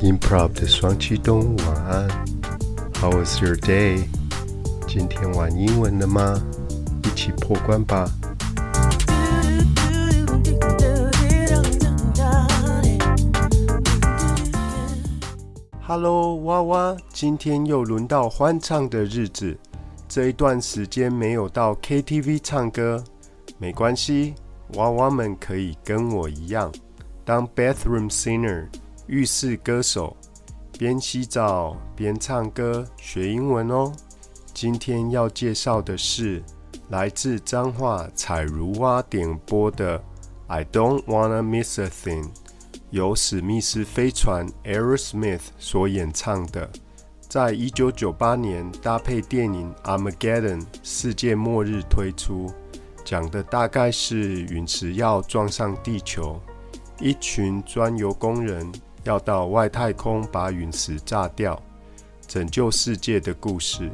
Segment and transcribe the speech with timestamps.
[0.00, 2.08] Improv 的双栖动物晚安。
[3.00, 4.06] How was your day？
[4.86, 6.40] 今天玩英文了吗？
[7.02, 8.08] 一起破关吧。
[15.82, 19.58] Hello，娃娃，今天又轮到欢唱的日子。
[20.08, 23.02] 这一段时间没有到 KTV 唱歌，
[23.58, 24.36] 没关系，
[24.74, 26.70] 娃娃们可以跟我一样
[27.24, 28.68] 当 bathroom singer。
[29.08, 30.14] 浴室歌手，
[30.78, 33.90] 边洗澡边唱歌学英文哦。
[34.52, 36.42] 今天要介绍的是
[36.90, 39.98] 来自彰化彩如蛙点播的
[40.46, 42.24] 《I Don't Wanna Miss a Thing》，
[42.90, 46.68] 由史密斯飞船 Aerosmith 所演唱的，
[47.30, 52.52] 在一九九八年搭配电影《Armageddon》世界末日推出，
[53.06, 56.38] 讲的大概是陨石要撞上地球，
[57.00, 58.70] 一群钻油工人。
[59.04, 61.60] 要到外太空把陨石炸掉，
[62.26, 63.90] 拯救世界的故事。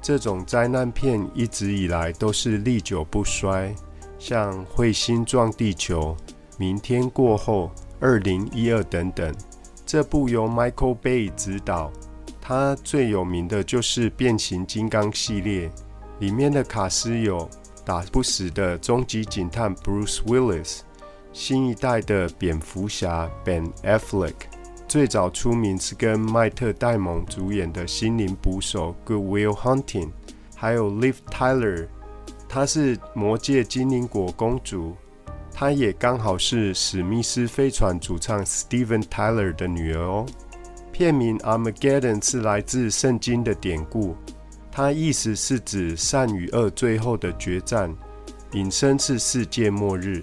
[0.00, 3.74] 这种灾难片一直以来都是历久不衰，
[4.18, 6.16] 像彗星撞地球、
[6.58, 9.32] 明天过后、二零一二等等。
[9.86, 11.92] 这部由 Michael Bay 执导，
[12.40, 15.70] 他最有名的就是变形金刚系列，
[16.18, 17.48] 里面的卡斯有
[17.84, 20.80] 打不死的终极警探 Bruce Willis。
[21.32, 24.34] 新一代的蝙蝠侠 Ben Affleck
[24.86, 30.10] 最早出名是跟迈特戴蒙主演的《心灵捕手》Good Will Hunting，
[30.54, 31.88] 还有 Liv Tyler，
[32.46, 34.94] 她是魔界精灵果公主，
[35.50, 40.26] 她也刚好是史密斯飞船主唱 Steven Tyler 的女儿哦。
[40.92, 44.14] 片名 Armageddon 是来自圣经的典故，
[44.70, 47.90] 它意思是指善与恶最后的决战，
[48.52, 50.22] 引申是世界末日。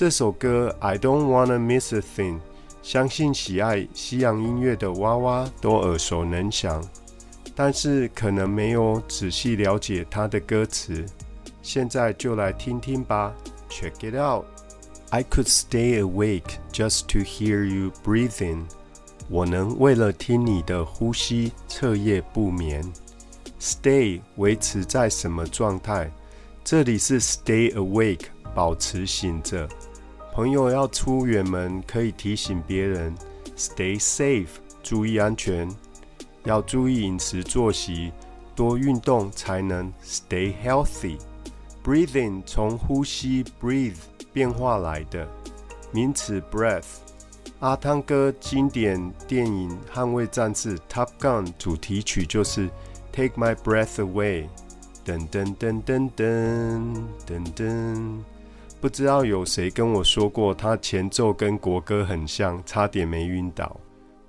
[0.00, 2.40] 这首歌 I don't wanna miss a thing，
[2.82, 6.82] 相信喜爱西洋音乐的娃娃都耳熟能详，
[7.54, 11.04] 但是可能没有仔细了解它的歌词。
[11.60, 13.34] 现在就来听听吧
[13.68, 14.46] ，Check it out。
[15.10, 18.62] I could stay awake just to hear you breathing。
[19.28, 22.90] 我能为了听你的呼吸彻夜不眠。
[23.60, 26.10] Stay 维持在什么状态？
[26.64, 29.68] 这里是 stay awake，保持醒着。
[30.32, 33.14] 朋友要出远门，可以提醒别人
[33.56, 34.46] “stay safe”，
[34.82, 35.68] 注意安全，
[36.44, 38.12] 要注意饮食作息，
[38.54, 41.18] 多运动才能 “stay healthy”。
[41.84, 43.96] Breathing 从呼吸 “breathe”
[44.32, 45.26] 变化来的
[45.92, 46.84] 名词 “breath”。
[47.58, 52.70] 阿汤哥经典电影《捍卫战士》（Top Gun） 主题曲就是
[53.12, 54.46] “Take My Breath Away”。
[55.04, 56.96] 噔噔噔噔噔
[57.26, 58.18] 噔噔。
[58.80, 63.78] 不知道有谁跟我说过，他前奏跟国歌很像，差点没晕倒。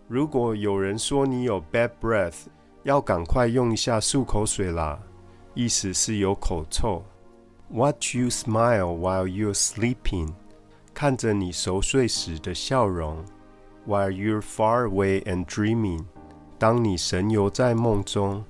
[0.09, 2.47] 如果有人说你有 bad breath，
[2.84, 5.00] 要赶快用一下漱口水啦，
[5.53, 7.01] 意思是有口臭。
[7.69, 10.34] Watch you smile while you're sleeping，
[10.94, 13.23] 看着你熟睡时的笑容。
[13.88, 16.03] While you're far away and dreaming，
[16.59, 18.44] 当你神游在梦中。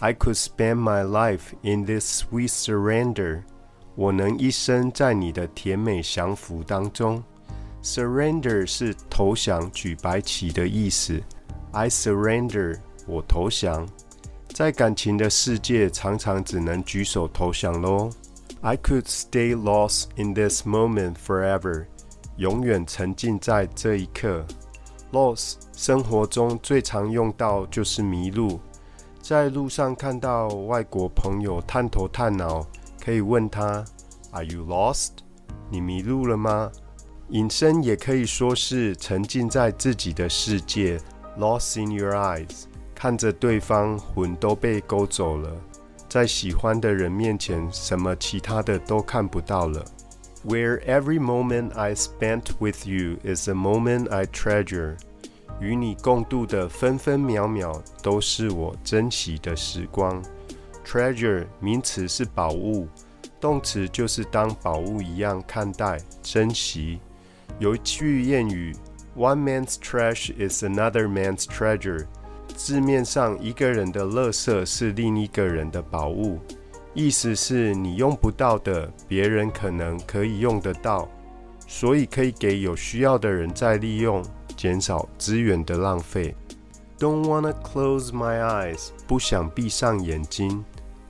[0.00, 3.44] I could spend my life in this sweet surrender。
[3.96, 7.20] 我能一生在你的甜美降服当中。
[7.82, 11.20] Surrender 是投降、举白旗的意思。
[11.72, 13.88] I surrender，我投降。
[14.48, 18.10] 在感情的世界，常常只能举手投降喽。
[18.60, 21.86] I could stay lost in this moment forever，
[22.36, 24.44] 永远沉浸在这一刻。
[25.12, 28.60] Lost，生活中最常用到就是迷路。
[29.22, 32.66] 在路上看到外国朋友探头探脑。
[33.06, 33.84] 可以问他
[34.32, 35.10] ：“Are you lost？
[35.70, 36.72] 你迷路了吗？”
[37.30, 40.98] 隐身也可以说是沉浸在自己的世界
[41.38, 42.64] ，lost in your eyes，
[42.96, 45.52] 看着对方，魂都被勾走了，
[46.08, 49.84] 在喜欢的人面前，什么其他的都看不到了。
[50.44, 54.96] Where every moment I spent with you is a moment I treasure，
[55.60, 60.20] 与你共度的分分秒秒都是我珍惜的时光。
[60.86, 62.86] Treasure 名词是宝物，
[63.40, 67.00] 动词就是当宝物一样看待、珍惜。
[67.58, 68.72] 有一句谚语
[69.16, 72.06] ：“One man's trash is another man's treasure。”
[72.54, 76.38] 字面上，一个人的垃圾是另一个人的宝物，
[76.94, 81.08] 意思是你用不到的，别人可能可以用得到，
[81.66, 84.24] 所以可以给有需要的人再利用，
[84.56, 86.34] 减少资源的浪费。
[86.98, 90.64] Don't wanna close my eyes，不想闭上眼睛。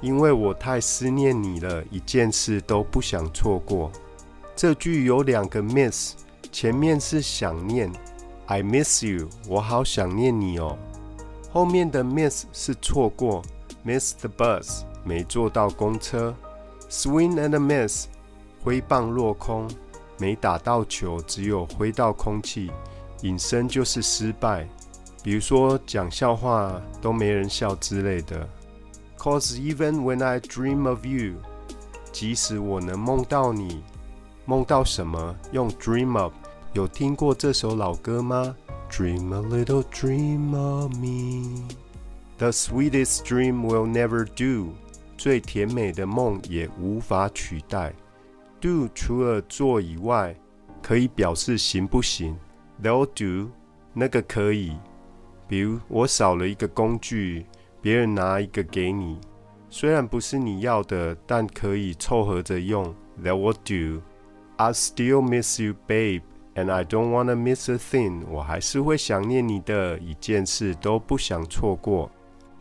[0.00, 3.90] 因为我太思念你了，一件事都不想错过。
[4.54, 6.14] 这句有两个 miss，
[6.52, 7.90] 前面是想念
[8.46, 10.76] ，I miss you，我好想念你哦。
[11.50, 13.42] 后面的 miss 是错过
[13.84, 16.34] ，miss the bus，没坐到公车。
[16.88, 18.06] Swing and miss，
[18.62, 19.68] 挥棒落空，
[20.18, 22.70] 没打到球，只有挥到空气，
[23.22, 24.68] 引申就是失败。
[25.22, 28.48] 比如说讲笑话都没人笑之类的。
[29.26, 31.34] Cause even when I dream of you，
[32.12, 33.82] 即使我能梦到你，
[34.44, 35.34] 梦到什么？
[35.50, 36.32] 用 dream of。
[36.74, 38.54] 有听过这首老歌吗
[38.88, 41.66] ？Dream a little dream of me。
[42.38, 44.74] The sweetest dream will never do。
[45.18, 47.92] 最甜美的梦也无法取代。
[48.60, 50.36] Do 除了做以外，
[50.80, 52.38] 可以表示行不行
[52.80, 53.50] ？They'll do，
[53.92, 54.76] 那个可以。
[55.48, 57.44] 比如我少了一个工具，
[57.86, 59.16] 别人拿一个给你，
[59.70, 62.92] 虽然不是你要的，但可以凑合着用。
[63.22, 64.02] That will do.
[64.56, 66.22] I still miss you, babe,
[66.56, 68.24] and I don't wanna miss a thing.
[68.28, 72.10] 我还是会想念你的，一件事都不想错过。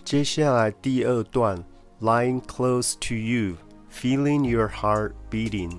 [0.03, 1.57] 接下来第二段
[2.01, 3.55] ，lying close to you,
[3.91, 5.75] feeling your heart beating，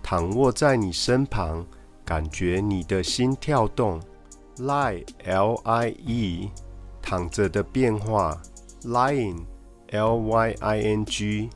[0.00, 1.66] 躺卧在你身旁，
[2.04, 4.00] 感觉你的心跳动。
[4.58, 6.50] lie l i e
[7.02, 8.40] 躺着的变化
[8.86, 9.44] ，lying
[9.90, 11.50] l y i n g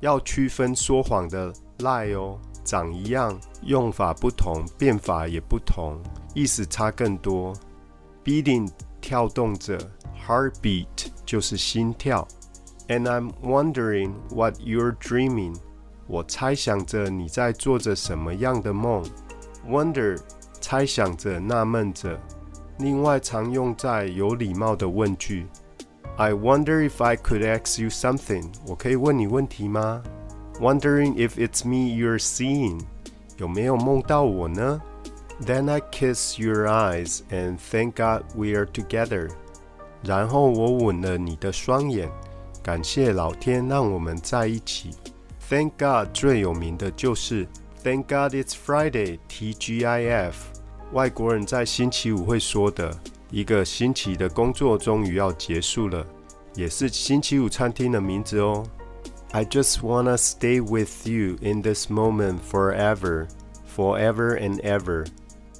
[0.00, 5.98] 要区分说谎的 lie 哦，长一样，用法不同，变法也不同，
[6.34, 7.54] 意思差更多。
[8.24, 8.70] beating
[9.00, 9.78] 跳动着
[10.26, 10.86] ，heartbeat
[11.26, 12.26] 就是心跳。
[12.88, 15.56] And I'm wondering what you're dreaming。
[16.06, 19.02] 我猜想着你在做着什么样的梦。
[19.66, 20.20] Wonder
[20.60, 22.20] 猜想着，纳闷着。
[22.78, 25.46] 另外，常用在有礼貌的问句
[26.17, 30.03] ：“I wonder if I could ask you something。”我可以问你问题吗？
[30.59, 32.81] Wondering if it's me you're seeing。
[33.37, 34.81] 有没有梦到我呢？
[35.45, 39.29] Then I kiss your eyes and thank God we are together。
[40.03, 42.09] 然后我吻了你的双眼，
[42.61, 44.91] 感谢老天让我们在一起。
[45.49, 47.47] Thank God 最有名的就是
[47.81, 50.35] Thank God it's Friday。T G I F。
[50.91, 52.93] 外国人在星期五会说的
[53.31, 56.05] 一个星期的工作终于要结束了，
[56.55, 58.63] 也是星期五餐厅的名字哦。
[59.31, 63.27] I just wanna stay with you in this moment forever,
[63.75, 65.05] forever and ever。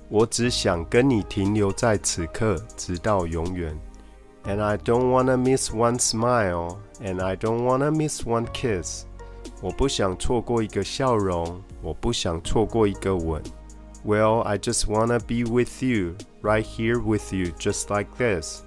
[0.10, 3.80] 我只想跟你停留在此刻，直到永远。
[4.46, 9.04] And I don't wanna miss one smile, and I don't wanna miss one kiss。
[9.62, 13.44] 我不想错过一个笑容，我不想错过一个吻。
[14.04, 18.61] Well, I just wanna be with you, Right here with you, just like this.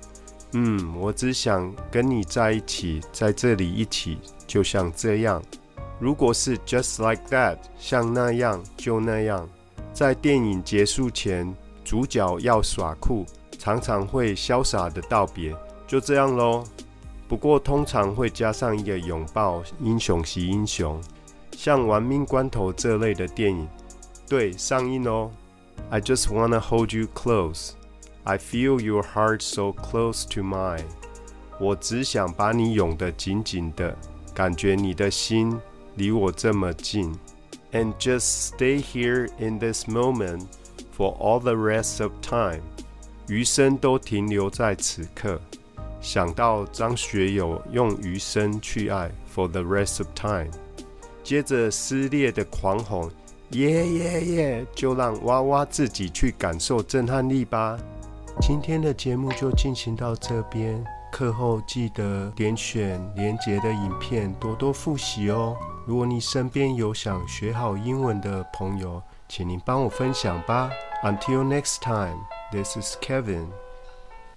[0.53, 5.41] 嗯，我只想跟你在一起，在这里一起，就像这样。
[6.00, 9.47] 如果是 just like that，像那样，就那样。
[9.94, 13.25] 在电影结束前，主角要耍酷，
[13.57, 15.56] 常常会潇洒的道别，
[15.88, 16.63] 就这样喽。
[17.28, 21.01] 不过通常会加上一个拥抱，英雄惜英雄，
[21.51, 23.68] 像《玩命关头》这类的电影。
[24.30, 25.30] 对，上映哦。
[25.91, 27.72] I just wanna hold you close.
[28.24, 30.84] I feel your heart so close to mine.
[31.60, 33.96] 我只想把你拥得紧紧的，
[34.32, 35.60] 感觉你的心
[35.96, 37.12] 离我这么近。
[37.72, 40.46] And just stay here in this moment
[40.96, 42.62] for all the rest of time.
[43.29, 45.41] 余生都停留在此刻。
[46.00, 50.50] 想到张学友用余生去爱，for the rest of time。
[51.22, 53.10] 接着撕裂的狂吼。
[53.51, 54.66] 耶耶耶！
[54.75, 57.77] 就让娃娃自己去感受震撼力吧。
[58.42, 65.56] 今天的节目就进行到这边，课后记得点选连结的影片，多多复习哦。
[65.85, 70.69] 如果你身边有想学好英文的朋友，请您帮我分享吧。
[71.04, 72.18] Until next time,
[72.51, 73.45] this is Kevin.